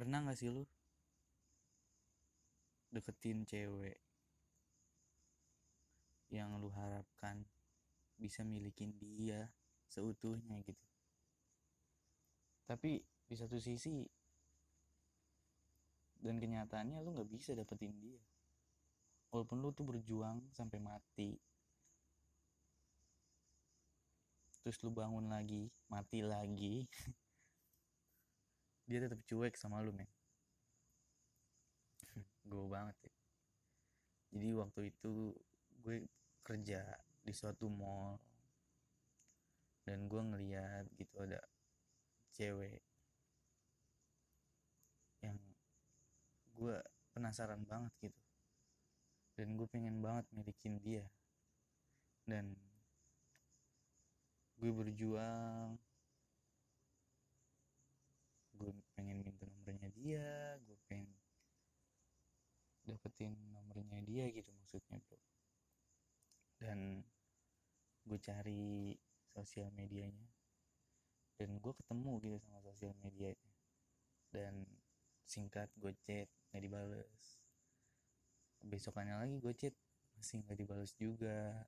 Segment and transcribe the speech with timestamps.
[0.00, 0.64] pernah gak sih lu
[2.88, 4.00] deketin cewek
[6.32, 7.44] yang lu harapkan
[8.16, 9.52] bisa milikin dia
[9.92, 10.88] seutuhnya gitu?
[12.64, 14.08] Tapi di satu sisi
[16.20, 18.20] dan kenyataannya lu nggak bisa dapetin dia.
[19.32, 21.36] Walaupun lu tuh berjuang sampai mati.
[24.60, 26.84] Terus lu bangun lagi mati lagi
[28.90, 30.10] dia tetap cuek sama lu men.
[32.50, 33.14] Gue banget ya.
[34.34, 35.30] Jadi waktu itu
[35.86, 36.10] gue
[36.42, 36.82] kerja
[37.22, 38.18] di suatu mall
[39.86, 41.38] dan gue ngeliat gitu ada
[42.34, 42.82] cewek
[45.22, 45.38] yang
[46.54, 46.76] gue
[47.14, 48.20] penasaran banget gitu
[49.40, 51.06] dan gue pengen banget milikin dia.
[52.28, 52.52] Dan
[54.60, 55.80] gue berjuang
[58.60, 61.12] gue pengen minta nomornya dia gue pengen
[62.88, 65.20] dapetin nomornya dia gitu maksudnya bro.
[66.56, 67.04] Dan
[68.08, 68.96] gue cari
[69.28, 70.28] sosial medianya.
[71.36, 73.52] Dan gue ketemu gitu sama sosial medianya
[74.30, 74.62] dan
[75.26, 77.22] singkat gue chat nggak dibales.
[78.60, 79.74] Besokannya lagi gue chat
[80.16, 81.64] masih nggak dibales juga.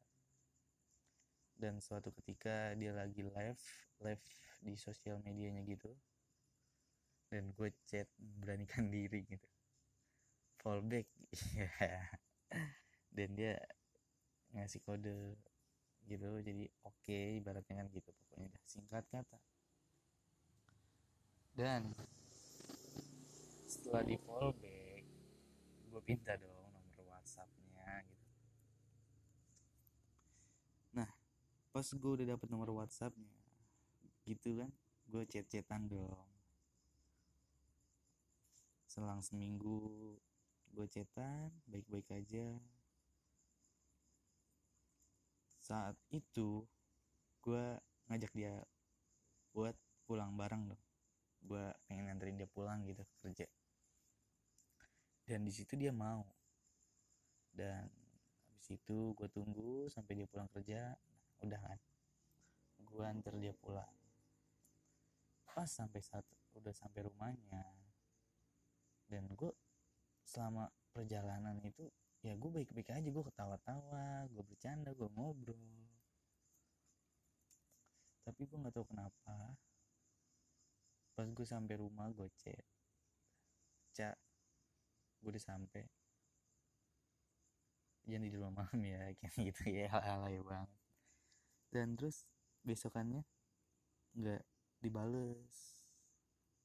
[1.57, 3.65] Dan suatu ketika dia lagi live
[4.03, 4.27] live
[4.63, 5.91] di sosial medianya gitu
[7.33, 9.49] dan gue chat beranikan diri gitu.
[10.61, 11.09] Fallback
[13.17, 13.57] dan dia
[14.53, 15.41] ngasih kode
[16.05, 19.39] gitu jadi oke okay, ibaratnya kan gitu pokoknya udah singkat kata.
[21.57, 21.97] Dan
[23.65, 25.03] setelah di fallback
[25.89, 28.29] gue pinta dong nomor whatsappnya gitu.
[31.01, 31.09] Nah
[31.73, 33.33] pas gue udah dapet nomor whatsappnya
[34.29, 34.71] gitu kan
[35.11, 36.32] gue chat-chatan dong
[38.93, 40.13] selang seminggu
[40.77, 42.61] gue chatan baik-baik aja.
[45.65, 46.69] Saat itu
[47.41, 47.81] gue
[48.13, 48.61] ngajak dia
[49.57, 49.73] buat
[50.05, 50.85] pulang bareng dong.
[51.41, 53.49] Gue pengen nganterin dia pulang gitu kerja.
[55.25, 56.29] Dan di situ dia mau.
[57.49, 57.89] Dan
[58.53, 60.93] habis itu gue tunggu sampai dia pulang kerja.
[60.93, 61.81] Nah, udah kan?
[62.77, 63.89] Gue antar dia pulang.
[65.49, 67.82] Pas sampai saat udah sampai rumahnya
[69.13, 69.53] dan gue
[70.25, 71.85] selama perjalanan itu
[72.25, 75.85] ya gue baik-baik aja gue ketawa-tawa gue bercanda gue ngobrol.
[78.25, 79.53] Tapi gue nggak tahu kenapa
[81.13, 82.65] pas gue sampai rumah gue chat.
[83.93, 84.17] Cak
[85.21, 85.85] gue udah sampai
[88.09, 90.73] jangan di malam ya kayak gitu ya alay banget.
[91.69, 92.25] Dan terus
[92.65, 93.29] besokannya
[94.17, 94.41] nggak
[94.81, 95.85] dibales.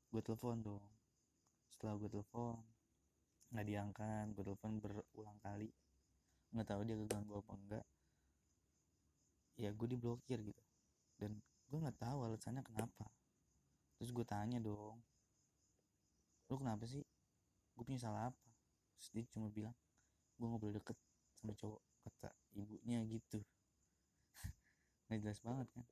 [0.07, 0.96] Gue telepon dong
[1.77, 2.57] setelah gue telepon
[3.53, 5.69] nggak diangkat gue telepon berulang kali.
[6.49, 7.85] Nggak tahu dia keganggu apa enggak.
[9.61, 10.63] Ya gue diblokir gitu.
[11.21, 11.37] Dan
[11.69, 13.05] gue nggak tahu alasannya kenapa.
[14.01, 14.97] Terus gue tanya dong
[16.47, 17.03] lu kenapa sih?
[17.77, 18.47] Gue punya salah apa?
[18.97, 19.77] Terus dia cuma bilang
[20.41, 20.97] gue boleh deket
[21.37, 23.37] sama cowok kata ibunya gitu.
[25.05, 25.85] Nggak jelas banget kan?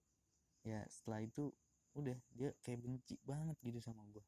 [0.66, 1.54] Ya setelah itu
[1.94, 4.24] udah dia kayak benci banget gitu sama gue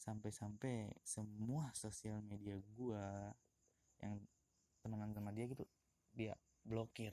[0.00, 3.36] sampai-sampai semua sosial media gua
[4.00, 4.16] yang
[4.80, 5.68] temenan sama dia gitu
[6.16, 6.32] dia
[6.64, 7.12] blokir.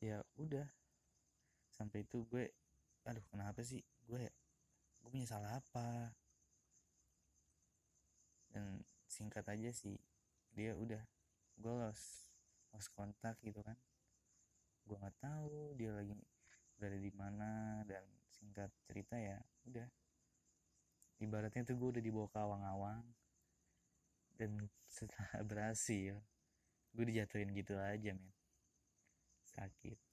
[0.00, 0.68] Ya udah
[1.72, 2.52] sampai itu gue
[3.08, 3.80] aduh kenapa sih?
[4.04, 4.28] Gue
[5.00, 6.12] gue punya salah apa?
[8.52, 9.96] Dan singkat aja sih
[10.52, 11.00] dia udah
[11.56, 12.28] gue lost
[12.76, 13.76] lost kontak gitu kan.
[14.84, 16.12] Gue nggak tahu dia lagi
[16.76, 19.36] berada di mana dan singkat cerita ya
[19.68, 19.88] udah.
[21.20, 23.04] Ibaratnya tuh gue udah dibawa ke awang-awang.
[24.40, 26.16] Dan setelah berhasil
[26.90, 28.32] gue dijatuhin gitu aja men.
[29.46, 30.09] Sakit